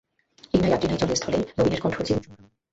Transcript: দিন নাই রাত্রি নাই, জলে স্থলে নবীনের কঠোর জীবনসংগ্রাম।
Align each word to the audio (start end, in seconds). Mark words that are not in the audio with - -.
দিন 0.51 0.59
নাই 0.61 0.71
রাত্রি 0.71 0.87
নাই, 0.87 0.99
জলে 1.01 1.15
স্থলে 1.15 1.37
নবীনের 1.57 1.81
কঠোর 1.83 2.05
জীবনসংগ্রাম। 2.07 2.49